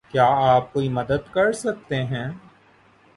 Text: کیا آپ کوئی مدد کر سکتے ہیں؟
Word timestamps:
کیا 0.09 0.25
آپ 0.25 0.73
کوئی 0.73 0.89
مدد 0.89 1.31
کر 1.31 1.51
سکتے 1.51 2.03
ہیں؟ 2.03 2.27